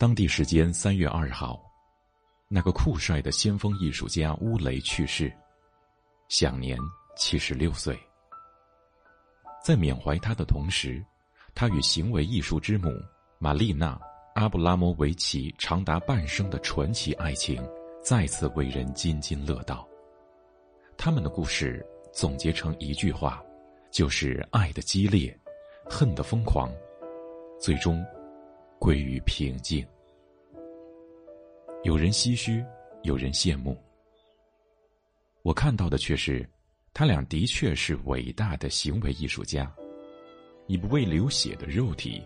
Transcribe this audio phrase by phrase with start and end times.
[0.00, 1.62] 当地时间三月二号，
[2.48, 5.30] 那个酷帅的先锋艺术家乌雷去世，
[6.26, 6.78] 享年
[7.18, 8.00] 七十六岁。
[9.62, 11.04] 在缅怀他的同时，
[11.54, 12.88] 他与行为艺术之母
[13.38, 13.94] 玛丽娜·
[14.36, 17.62] 阿布拉莫维奇长达半生的传奇爱情
[18.02, 19.86] 再次为人津津乐道。
[20.96, 23.44] 他们的故事总结成一句话，
[23.90, 25.38] 就是爱的激烈，
[25.84, 26.72] 恨的疯狂，
[27.60, 28.02] 最终
[28.80, 29.86] 归于平静。
[31.84, 32.64] 有人唏嘘，
[33.02, 33.76] 有人羡慕，
[35.42, 36.48] 我看到的却是。
[36.92, 39.72] 他俩的确是伟大的行为艺术家，
[40.66, 42.20] 以不为流血的肉体，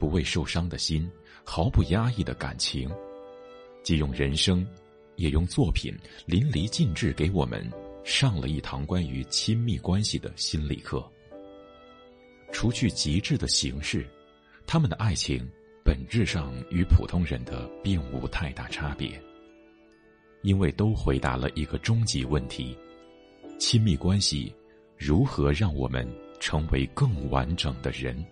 [0.00, 1.08] 不为受伤的心，
[1.44, 2.90] 毫不压抑的感情，
[3.84, 4.66] 既用人生，
[5.14, 7.64] 也用作品淋漓尽致给我们
[8.02, 11.08] 上了一堂关于亲密关系的心理课。
[12.50, 14.04] 除去极致的形式，
[14.66, 15.48] 他们的爱情
[15.90, 19.20] 本质上与普通人的并无太大差别，
[20.42, 22.78] 因为都回答了一个终极问题。
[23.58, 24.54] 亲密关系
[24.96, 28.24] 如何让我们成为更完整的人？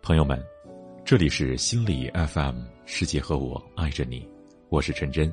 [0.00, 0.42] 朋友们，
[1.04, 4.26] 这里是心理 FM，世界和我爱着你，
[4.70, 5.30] 我是陈真。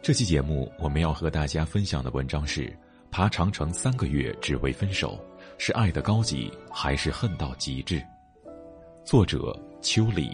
[0.00, 2.62] 这期节目我们要和大家分享的文章是
[3.10, 5.18] 《爬长城三个月只为分手，
[5.58, 7.96] 是爱的高级还是恨到极致》？
[9.04, 10.30] 作者秋里。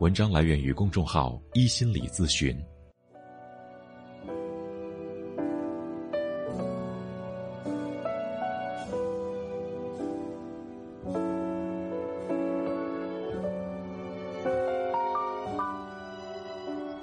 [0.00, 2.54] 文章来源于公众号“一心理咨询”。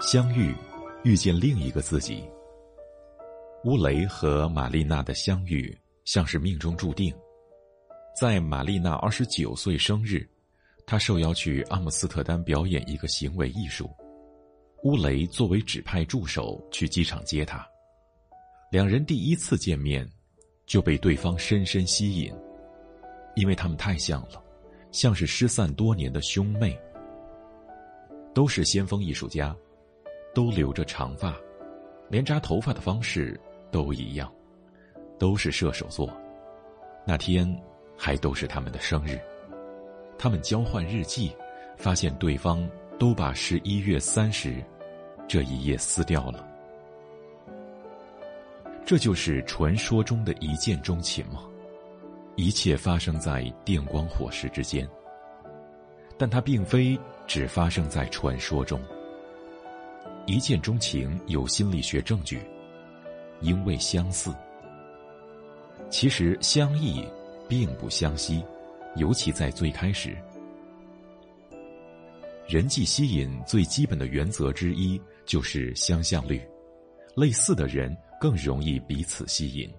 [0.01, 0.53] 相遇，
[1.03, 2.25] 遇见另一个自己。
[3.63, 7.13] 乌雷和玛丽娜的相遇像是命中注定，
[8.19, 10.27] 在玛丽娜二十九岁生日。
[10.87, 13.87] 他受邀去阿姆斯特丹表演一个行为艺术，
[14.83, 17.65] 乌雷作为指派助手去机场接他。
[18.71, 20.09] 两人第一次见面，
[20.65, 22.33] 就被对方深深吸引，
[23.35, 24.43] 因为他们太像了，
[24.91, 26.77] 像是失散多年的兄妹。
[28.33, 29.55] 都是先锋艺术家，
[30.33, 31.39] 都留着长发，
[32.09, 33.39] 连扎头发的方式
[33.71, 34.31] 都一样，
[35.17, 36.09] 都是射手座。
[37.05, 37.47] 那天
[37.97, 39.19] 还都是他们的生日。
[40.17, 41.35] 他们交换日记，
[41.77, 42.67] 发现对方
[42.99, 44.63] 都把十一月三十日
[45.27, 46.47] 这一页撕掉了。
[48.85, 51.43] 这就是传说中的一见钟情吗？
[52.35, 54.87] 一切发生在电光火石之间，
[56.17, 58.79] 但它并非只发生在传说中。
[60.25, 62.41] 一见钟情有心理学证据，
[63.41, 64.33] 因为相似。
[65.89, 67.05] 其实相异
[67.47, 68.43] 并不相吸。
[68.97, 70.17] 尤其在最开始，
[72.45, 76.41] 人际吸引最基本的原则之一就是相像率，
[77.15, 79.71] 类似的人更容易彼此吸引。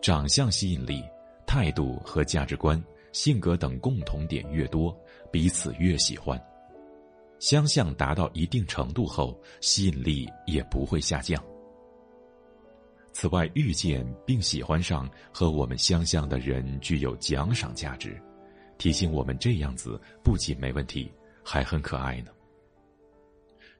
[0.00, 1.04] 长相吸引力、
[1.46, 2.82] 态度和价值观、
[3.12, 4.98] 性格等共同点越多，
[5.30, 6.42] 彼此越喜欢。
[7.38, 11.44] 相像达到一定程度后，吸引力也不会下降。
[13.18, 18.20] 此外，遇见并喜欢上和我们相像的人具有奖赏价值，
[18.76, 21.10] 提醒我们这样子不仅没问题，
[21.42, 22.30] 还很可爱呢。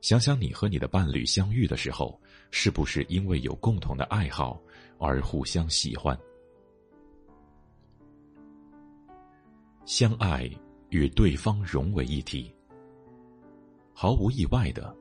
[0.00, 2.18] 想想你和你的伴侣相遇的时候，
[2.50, 4.58] 是不是因为有共同的爱好
[4.98, 6.18] 而互相喜欢？
[9.84, 10.50] 相爱
[10.88, 12.50] 与对方融为一体，
[13.92, 14.96] 毫无意外的，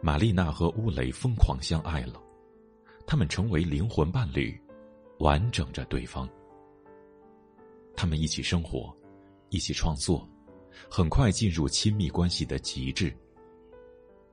[0.00, 2.22] 玛丽娜和乌雷疯狂相爱了。
[3.06, 4.60] 他们成为灵魂伴侣，
[5.20, 6.28] 完整着对方。
[7.94, 8.94] 他们一起生活，
[9.48, 10.28] 一起创作，
[10.90, 13.16] 很快进入亲密关系的极致。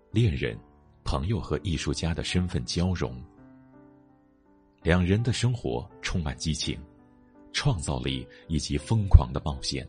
[0.10, 0.58] 恋人、
[1.04, 3.24] 朋友和艺术家的身份交融，
[4.82, 6.78] 两人的生活充满激情、
[7.52, 9.88] 创造力以及疯狂的冒险。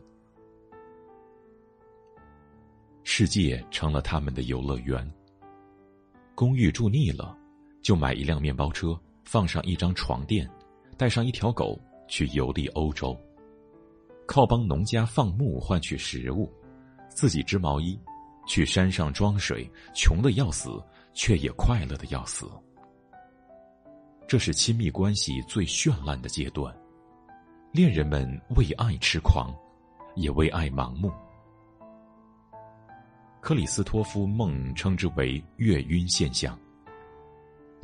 [3.03, 5.11] 世界成了他们的游乐园。
[6.35, 7.37] 公寓住腻了。
[7.85, 10.49] 就买一辆面包车，放上一张床垫，
[10.97, 13.15] 带上一条狗去游历欧洲。
[14.25, 16.51] 靠帮农家放牧换取食物，
[17.09, 17.95] 自己织毛衣，
[18.47, 20.83] 去山上装水，穷的要死，
[21.13, 22.49] 却也快乐的要死。
[24.27, 26.75] 这是亲密关系最绚烂的阶段，
[27.71, 29.53] 恋人们为爱痴狂，
[30.15, 31.11] 也为爱盲目。
[33.41, 36.59] 克里斯托夫·梦称之为“月晕现象”。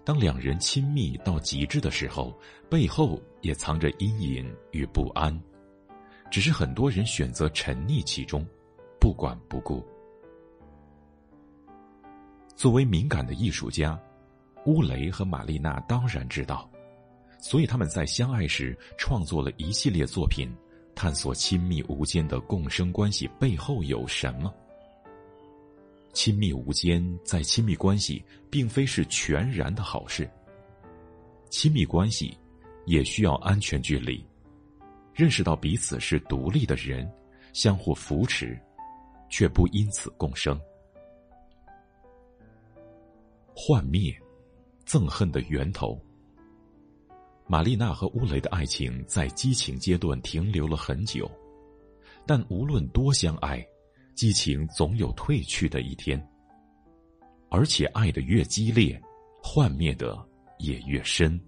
[0.04, 2.38] 当两人亲密到极致的时候，
[2.70, 5.40] 背后也藏着阴影与不安，
[6.30, 8.46] 只是很多人选择沉溺其中，
[9.00, 9.86] 不管不顾。
[12.56, 14.00] 作为敏感的艺术家，
[14.66, 16.70] 乌雷和玛丽娜当然知道，
[17.40, 20.52] 所以他们在相爱时创作了一系列作品，
[20.96, 24.54] 探索亲密无间的共生关系背后有什么。
[26.14, 30.30] 亲密无间，在亲密关系并非是全然的好事。
[31.50, 32.38] 亲密关系
[32.86, 34.26] 也需要安全距离，
[35.14, 37.10] 认识到彼此是独立的人，
[37.54, 38.60] 相互扶持，
[39.30, 40.60] 却不因此共生。
[43.56, 44.14] 幻灭，
[44.86, 46.00] 憎恨的源头。
[47.48, 51.30] 玛丽娜和乌雷的爱情在激情阶段停留了很久，
[52.26, 53.66] 但无论多相爱。
[54.22, 56.24] 激情总有褪去的一天，
[57.50, 59.02] 而且爱的越激烈，
[59.42, 60.16] 幻灭的
[60.60, 61.42] 也越深。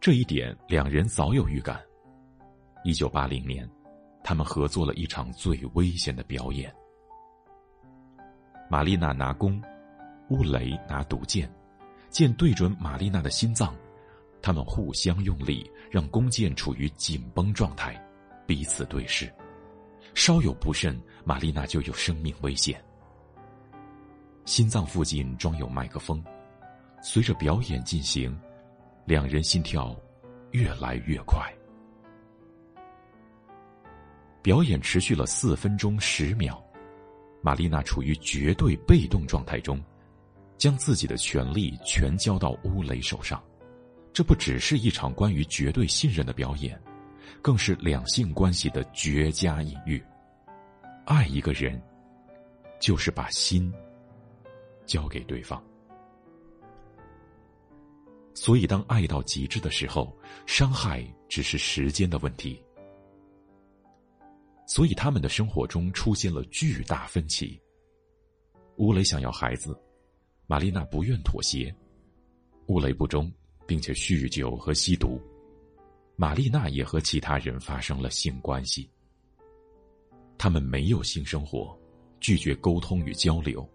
[0.00, 1.78] 这一点两人早有预感。
[2.84, 3.68] 一九八零年，
[4.24, 6.74] 他们合作了一场最危险的表演。
[8.70, 9.62] 玛丽娜拿弓，
[10.30, 11.54] 乌雷拿毒箭，
[12.08, 13.76] 箭对准玛丽娜的心脏，
[14.40, 17.94] 他们互相用力，让弓箭处于紧绷状态，
[18.46, 19.30] 彼此对视。
[20.14, 22.82] 稍有不慎，玛丽娜就有生命危险。
[24.44, 26.22] 心脏附近装有麦克风，
[27.02, 28.36] 随着表演进行，
[29.04, 29.96] 两人心跳
[30.50, 31.40] 越来越快。
[34.42, 36.62] 表演持续了四分钟十秒，
[37.40, 39.80] 玛丽娜处于绝对被动状态中，
[40.58, 43.42] 将自己的权力全交到乌雷手上。
[44.12, 46.78] 这不只是一场关于绝对信任的表演。
[47.40, 50.02] 更是两性关系的绝佳隐喻。
[51.04, 51.80] 爱一个人，
[52.80, 53.72] 就是把心
[54.86, 55.62] 交给对方。
[58.34, 62.62] 所以，当爱到极致的时候，伤害只是时间的问题。
[64.66, 67.60] 所以，他们的生活中出现了巨大分歧。
[68.76, 69.78] 乌雷想要孩子，
[70.46, 71.74] 玛丽娜不愿妥协。
[72.68, 73.30] 乌雷不忠，
[73.66, 75.20] 并且酗酒和吸毒。
[76.22, 78.88] 玛丽娜也和其他人发生了性关系。
[80.38, 81.76] 他们没有性生活，
[82.20, 83.68] 拒绝沟通与交流，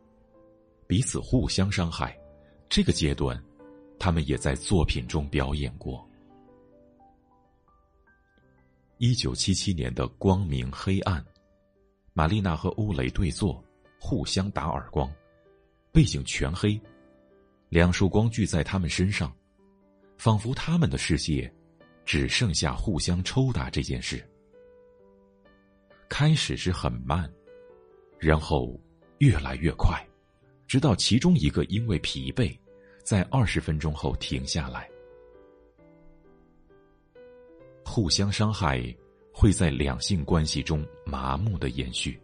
[0.87, 2.17] 彼此互相伤害。
[2.69, 3.37] 这个阶段，
[3.99, 6.09] 他们也在作品中表演过。
[8.97, 11.21] 一九七七年的《光明黑暗》，
[12.13, 13.61] 玛丽娜和乌雷对坐，
[13.99, 15.11] 互相打耳光，
[15.91, 16.79] 背景全黑，
[17.67, 19.35] 两束光聚在他们身上，
[20.17, 21.53] 仿佛他们的世界。
[22.07, 24.25] 只剩下互相抽打这件事。
[26.07, 27.29] 开始是很慢，
[28.17, 28.79] 然后
[29.17, 30.01] 越来越快，
[30.67, 32.57] 直到其中一个因为疲惫，
[33.03, 34.89] 在二十分钟后停下来。
[37.85, 38.81] 互相伤害
[39.33, 42.17] 会在两性关系中麻木的延续。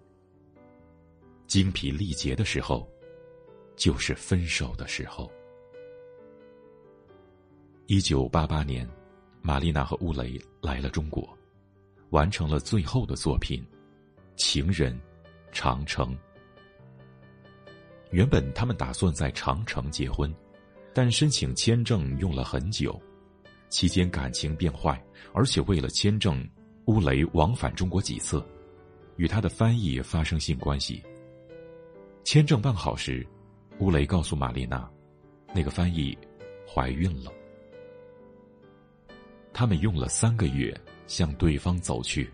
[1.45, 2.89] 精疲力竭的时候，
[3.75, 5.30] 就是分手的时候。
[7.88, 8.89] 一九八八年。
[9.45, 11.38] 玛丽娜和乌雷来了中国，
[12.12, 13.62] 完成了最后的作品
[14.38, 14.98] 《情人
[15.51, 16.16] 长城》。
[18.12, 20.34] 原本他们打算在长城结婚，
[20.94, 22.98] 但申请签证用了很久，
[23.68, 26.42] 期间感情变坏，而且为了签证，
[26.85, 28.42] 乌雷往返中国几次，
[29.18, 31.04] 与他的翻译发生性关系。
[32.23, 33.28] 签证办好时，
[33.80, 34.90] 乌雷告诉玛丽娜，
[35.54, 36.18] 那个翻译
[36.66, 37.30] 怀孕了。
[39.54, 42.30] 他们用了三个月向对方走去，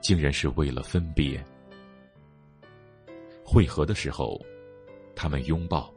[0.00, 1.42] 竟然是为了分别。
[3.42, 4.38] 会合的时候，
[5.16, 5.92] 他们拥抱，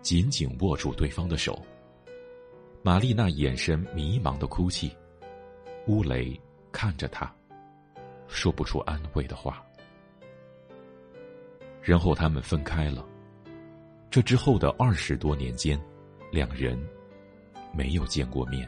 [0.00, 1.62] 紧紧握住对方的手。
[2.82, 4.90] 玛丽娜眼神迷茫的哭泣，
[5.86, 6.38] 乌雷
[6.72, 7.30] 看着他，
[8.28, 9.62] 说不出安慰的话。
[11.82, 13.06] 然后他们分开了。
[14.10, 15.78] 这之后的二十多年间，
[16.30, 16.78] 两人
[17.74, 18.66] 没有见过面。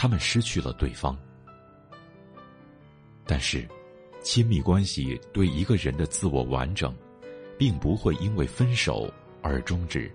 [0.00, 1.18] 他们失去了对方，
[3.26, 3.68] 但是，
[4.22, 6.94] 亲密关系对一个人的自我完整，
[7.58, 9.12] 并不会因为分手
[9.42, 10.08] 而终止，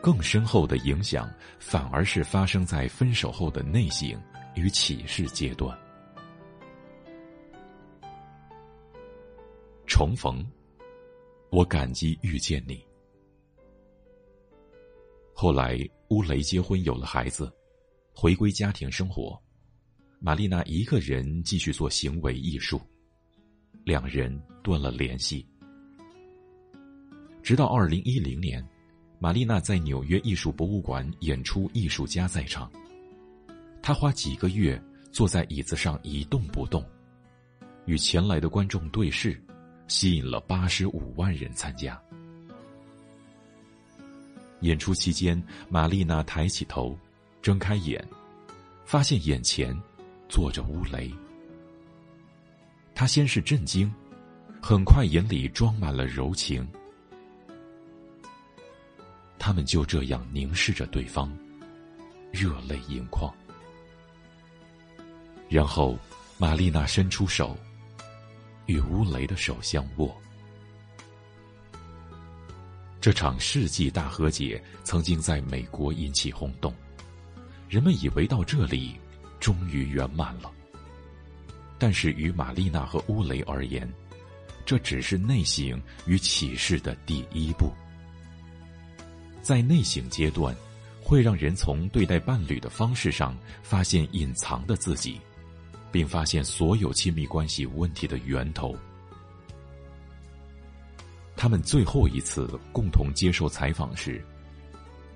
[0.00, 1.28] 更深厚的影响
[1.58, 4.16] 反而是发生在分手后的内省
[4.54, 5.76] 与启示阶段。
[9.84, 10.48] 重逢，
[11.50, 12.86] 我感激遇见你。
[15.34, 15.76] 后来，
[16.10, 17.52] 乌雷结婚有了孩子。
[18.14, 19.40] 回归家庭生活，
[20.20, 22.80] 玛丽娜一个人继续做行为艺术，
[23.84, 25.46] 两人断了联系。
[27.42, 28.64] 直到二零一零年，
[29.18, 32.70] 玛丽娜在纽约艺术博物馆演出《艺术家在场》，
[33.82, 36.84] 她花几个月坐在椅子上一动不动，
[37.86, 39.42] 与前来的观众对视，
[39.88, 42.00] 吸引了八十五万人参加。
[44.60, 46.96] 演出期间，玛丽娜抬起头，
[47.42, 48.02] 睁开眼，
[48.84, 49.76] 发现眼前
[50.28, 51.12] 坐着乌雷。
[52.94, 53.92] 他先是震惊，
[54.62, 56.66] 很快眼里装满了柔情。
[59.38, 61.36] 他们就这样凝视着对方，
[62.30, 63.34] 热泪盈眶。
[65.48, 65.98] 然后，
[66.38, 67.58] 玛丽娜伸出手，
[68.66, 70.16] 与乌雷的手相握。
[73.00, 76.72] 这场世纪大和解曾经在美国引起轰动，
[77.72, 78.94] 人们以为到这里
[79.40, 80.52] 终于圆满了。
[81.78, 83.90] 但是于玛丽娜和乌雷而言，
[84.66, 87.72] 这只是内省与启示的第一步。
[89.40, 90.54] 在内省阶段，
[91.02, 95.18] 会让人从对待伴侣的方式上发现隐藏的自己，
[95.90, 98.76] 并发现所有亲密关系问题的源头。
[101.34, 104.22] 他们最后一次共同接受采访时，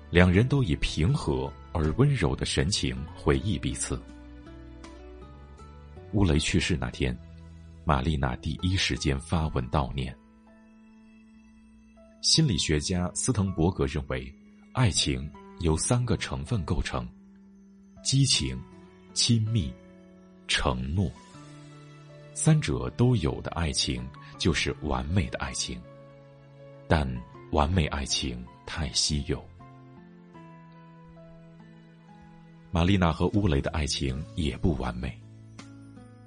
[0.09, 4.01] 两人都以平和而温柔的神情回忆彼此。
[6.13, 7.15] 乌雷去世那天，
[7.85, 10.15] 玛丽娜第一时间发文悼念。
[12.21, 14.33] 心理学家斯滕伯格认为，
[14.73, 15.29] 爱情
[15.59, 17.07] 由三个成分构成：
[18.03, 18.59] 激情、
[19.13, 19.71] 亲密、
[20.47, 21.11] 承诺。
[22.33, 24.07] 三者都有的爱情
[24.37, 25.79] 就是完美的爱情。
[26.87, 27.07] 但
[27.51, 29.43] 完美爱情太稀有。
[32.77, 35.19] 玛丽娜和乌雷的爱情也不完美，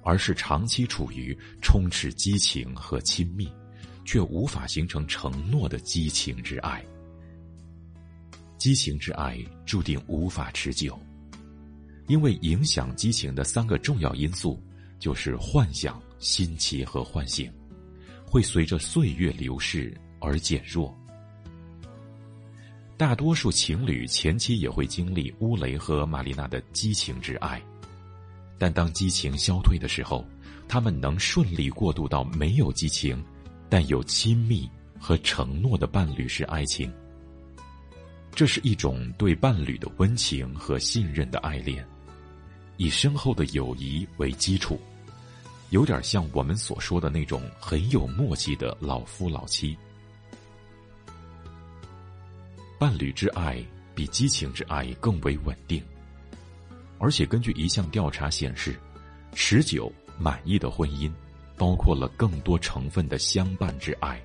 [0.03, 3.49] 而是长期处于充斥激情和亲密，
[4.03, 6.83] 却无法形成承诺的激情之爱。
[8.57, 10.99] 激情之爱注定无法持久，
[12.07, 14.61] 因为影响激情的三个重要因素
[14.99, 17.49] 就是幻想、新奇和唤醒，
[18.25, 19.97] 会随着岁月流逝。
[20.19, 20.95] 而减弱。
[23.01, 27.59] 大多数情侣前期也会经历乌雷和玛丽娜的激情之爱，
[28.59, 30.23] 但当激情消退的时候，
[30.67, 33.19] 他们能顺利过渡到没有激情，
[33.67, 36.93] 但有亲密和承诺的伴侣式爱情。
[38.35, 41.83] 这是一种对伴侣的温情和信任的爱恋，
[42.77, 44.79] 以深厚的友谊为基础，
[45.71, 49.75] 有点像我们所说的那种很有默契的老夫老妻。
[52.81, 55.83] 伴侣之爱比激情之爱更为稳定，
[56.97, 58.75] 而且根据一项调查显示，
[59.35, 61.13] 持久满意的婚姻
[61.55, 64.19] 包括了更多成分的相伴之爱。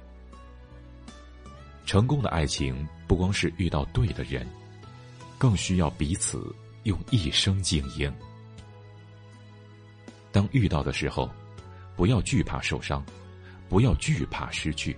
[1.84, 4.48] 成功的爱情不光是遇到对的人，
[5.36, 6.50] 更需要彼此
[6.84, 8.10] 用一生经营。
[10.32, 11.30] 当遇到的时候，
[11.94, 13.04] 不要惧怕受伤，
[13.68, 14.96] 不要惧怕失去，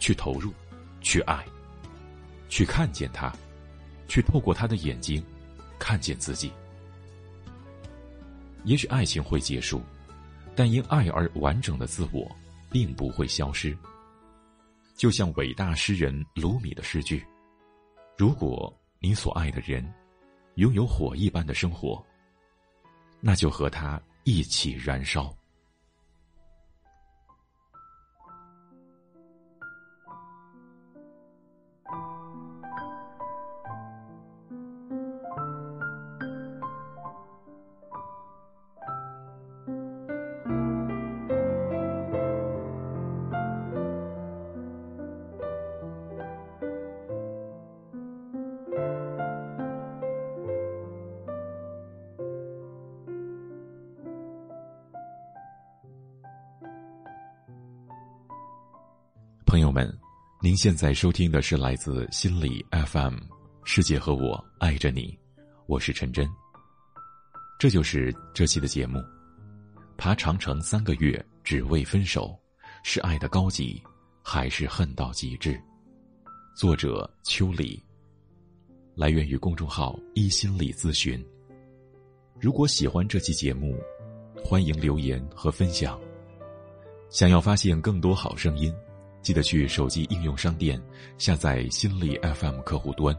[0.00, 0.52] 去投入，
[1.00, 1.46] 去爱。
[2.52, 3.32] 去看见他，
[4.06, 5.24] 去透过他的眼睛，
[5.78, 6.52] 看见自己。
[8.64, 9.80] 也许爱情会结束，
[10.54, 12.30] 但因爱而完整的自我，
[12.70, 13.74] 并不会消失。
[14.98, 17.24] 就像伟大诗人鲁米的诗句
[18.18, 19.82] ：“如果你所爱的人，
[20.56, 22.04] 拥有火一般的生活，
[23.18, 25.34] 那就和他一起燃烧。”
[59.72, 59.90] 们，
[60.42, 63.14] 您现在收听的是来自心理 FM
[63.64, 65.18] 《世界和我爱着你》，
[65.66, 66.28] 我是陈真。
[67.58, 69.02] 这就是这期的节目。
[69.96, 72.38] 爬长城三个月只为分手，
[72.84, 73.82] 是爱的高级，
[74.22, 75.58] 还是恨到极致？
[76.54, 77.82] 作者秋里，
[78.94, 81.24] 来源于公众号一心理咨询。
[82.38, 83.80] 如果喜欢这期节目，
[84.44, 85.98] 欢迎留言和分享。
[87.08, 88.74] 想要发现更多好声音。
[89.22, 90.80] 记得去手机应用商店
[91.16, 93.16] 下载心理 FM 客户端，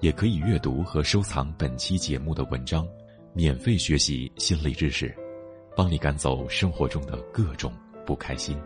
[0.00, 2.86] 也可以阅读和收藏本期节目的文章，
[3.32, 5.16] 免费学习心理知识，
[5.76, 7.72] 帮你赶走生活中的各种
[8.04, 8.58] 不开心。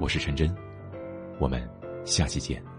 [0.00, 0.52] 我是陈真，
[1.38, 1.68] 我们
[2.06, 2.71] 下期见。